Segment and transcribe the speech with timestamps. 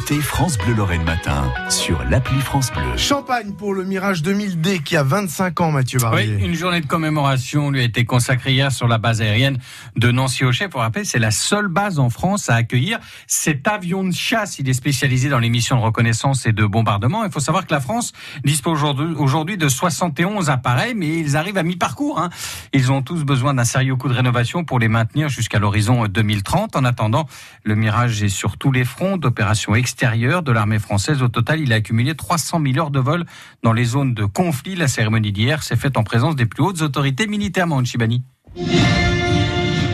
[0.00, 2.96] écoutez France Bleu Lorraine Matin sur l'appli France Bleu.
[2.96, 6.36] Champagne pour le Mirage 2000D qui a 25 ans, Mathieu Barbier.
[6.36, 9.58] Oui, une journée de commémoration lui a été consacrée hier sur la base aérienne
[9.96, 10.68] de Nancy-Ochet.
[10.68, 14.58] Pour rappeler, c'est la seule base en France à accueillir cet avion de chasse.
[14.58, 17.24] Il est spécialisé dans les missions de reconnaissance et de bombardement.
[17.24, 18.12] Il faut savoir que la France
[18.42, 18.82] dispose
[19.18, 22.18] aujourd'hui de 71 appareils, mais ils arrivent à mi-parcours.
[22.18, 22.30] Hein.
[22.72, 26.76] Ils ont tous besoin d'un sérieux coup de rénovation pour les maintenir jusqu'à l'horizon 2030.
[26.76, 27.26] En attendant,
[27.64, 31.22] le Mirage est sur tous les fronts d'opérations extérieures de l'armée française.
[31.22, 33.24] Au total, il a accumulé 300 000 heures de vol
[33.62, 34.76] dans les zones de conflit.
[34.76, 38.22] La cérémonie d'hier s'est faite en présence des plus hautes autorités militaires, Chibani.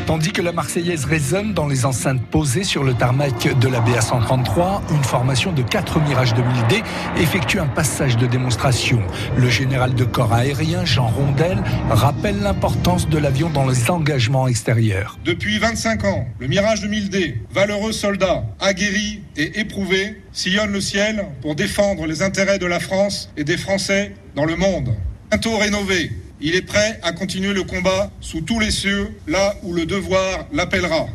[0.07, 4.83] Tandis que la Marseillaise résonne dans les enceintes posées sur le tarmac de la BA-133,
[4.95, 6.85] une formation de 4 Mirage 2000D
[7.21, 9.03] effectue un passage de démonstration.
[9.37, 11.59] Le général de corps aérien, Jean Rondel,
[11.91, 15.19] rappelle l'importance de l'avion dans les engagements extérieurs.
[15.25, 21.57] Depuis 25 ans, le Mirage 2000D, valeureux soldat, aguerri et éprouvé, sillonne le ciel pour
[21.57, 24.95] défendre les intérêts de la France et des Français dans le monde.
[25.31, 29.73] Bientôt rénové, il est prêt à continuer le combat sous tous les cieux, là où
[29.73, 31.07] le devoir l'appellera.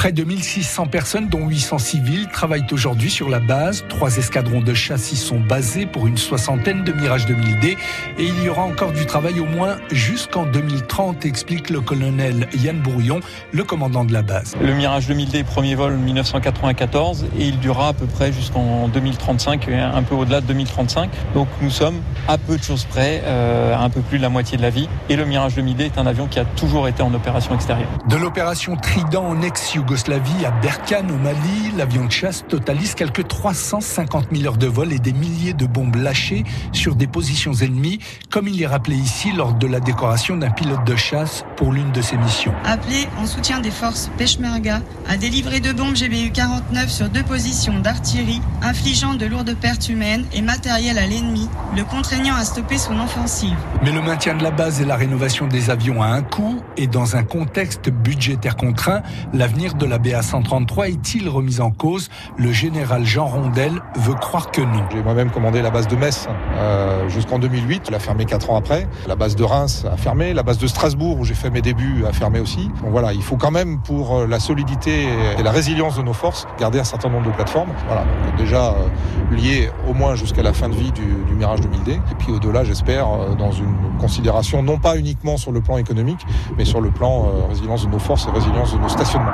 [0.00, 3.84] Près de 1600 personnes, dont 800 civils, travaillent aujourd'hui sur la base.
[3.90, 7.76] Trois escadrons de châssis sont basés pour une soixantaine de Mirage 2000D et
[8.18, 13.20] il y aura encore du travail au moins jusqu'en 2030, explique le colonel Yann Bourillon,
[13.52, 14.56] le commandant de la base.
[14.62, 20.02] Le Mirage 2000D, premier vol 1994 et il durera à peu près jusqu'en 2035, un
[20.02, 21.10] peu au-delà de 2035.
[21.34, 24.56] Donc nous sommes à peu de choses près, euh, un peu plus de la moitié
[24.56, 24.88] de la vie.
[25.10, 27.90] Et le Mirage 2000D est un avion qui a toujours été en opération extérieure.
[28.08, 33.26] De l'opération Trident en ex Yougoslavie, à Berkane, au Mali, l'avion de chasse totalise quelques
[33.26, 37.98] 350 000 heures de vol et des milliers de bombes lâchées sur des positions ennemies,
[38.30, 41.90] comme il est rappelé ici lors de la décoration d'un pilote de chasse pour l'une
[41.90, 42.54] de ses missions.
[42.64, 47.80] Appelé en soutien des forces Peshmerga à délivrer deux bombes GBU 49 sur deux positions
[47.80, 52.96] d'artillerie, infligeant de lourdes pertes humaines et matérielles à l'ennemi, le contraignant à stopper son
[53.00, 53.56] offensive.
[53.82, 56.86] Mais le maintien de la base et la rénovation des avions a un coût, et
[56.86, 59.02] dans un contexte budgétaire contraint,
[59.32, 62.10] l'avenir de la BA-133 est-il remis en cause?
[62.36, 64.84] Le général Jean Rondel veut croire que non.
[64.92, 67.84] J'ai moi-même commandé la base de Metz euh, jusqu'en 2008.
[67.88, 68.86] Elle a fermé 4 ans après.
[69.08, 70.34] La base de Reims a fermé.
[70.34, 72.68] La base de Strasbourg, où j'ai fait mes débuts, a fermé aussi.
[72.82, 75.06] Donc voilà, il faut quand même, pour euh, la solidité
[75.38, 77.70] et la résilience de nos forces, garder un certain nombre de plateformes.
[77.86, 81.92] Voilà, donc déjà euh, au moins jusqu'à la fin de vie du, du Mirage 2000D.
[81.92, 86.26] Et puis au-delà, j'espère, euh, dans une considération non pas uniquement sur le plan économique,
[86.56, 89.30] mais sur le plan euh, résilience de nos forces et résilience de nos stationnements.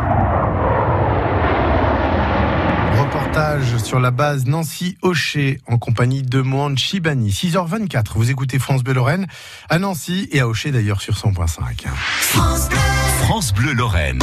[2.98, 7.30] Reportage sur la base Nancy Hocher en compagnie de Mohan Chibani.
[7.30, 9.26] 6h24, vous écoutez France Bleu Lorraine
[9.68, 11.86] à Nancy et à Hocher d'ailleurs sur 100.5.
[13.24, 14.14] France Bleu Lorraine.